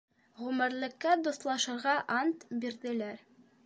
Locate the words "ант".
2.19-2.51